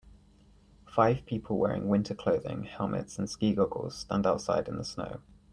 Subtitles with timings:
[0.87, 5.21] Five people wearing winter clothing, helmets, and ski goggles stand outside in the snow.